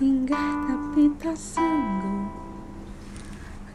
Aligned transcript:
singgah 0.00 0.64
tapi 0.64 1.12
tak 1.20 1.36
sungguh. 1.36 2.24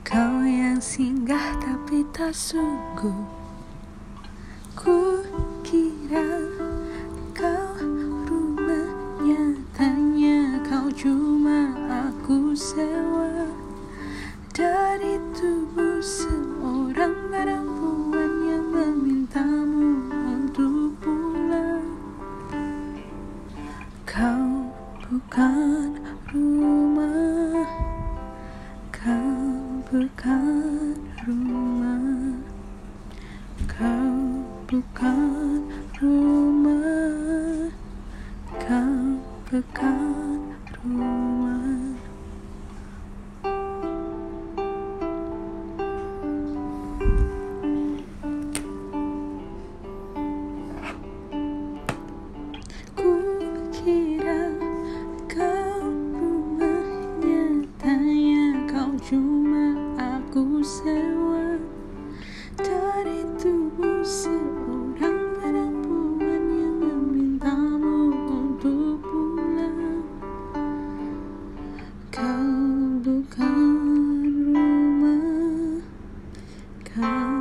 Kau 0.02 0.42
yang 0.42 0.82
singgah 0.82 1.54
tapi 1.62 2.02
tak 2.10 2.34
sungguh. 2.34 3.30
Ku 4.74 5.22
kira 5.62 6.50
kau 7.30 7.78
rumah 8.26 8.90
nyatanya 9.22 10.66
Kau 10.66 10.90
cuma 10.98 11.70
aku 11.94 12.58
sewa. 12.58 13.46
Dari 14.50 15.22
tubuh 15.38 16.02
seorang 16.02 17.30
perempuan 17.30 18.34
yang 18.50 18.66
memintamu 18.74 20.10
untuk 20.26 20.90
pulang. 21.06 21.86
Kau 24.10 24.74
bukan 25.06 26.05
bukan 29.96 30.92
rumah 31.24 32.04
Kau 33.64 34.44
bukan 34.68 35.45
Kau 76.96 77.35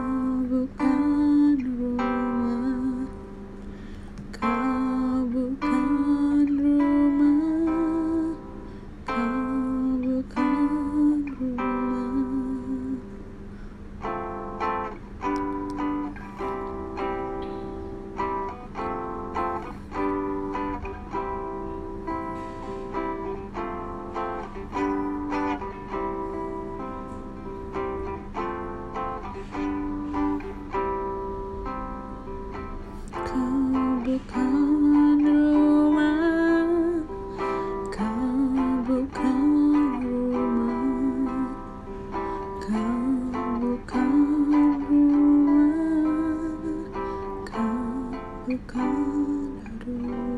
gonna 48.67 49.79
do? 49.85 50.34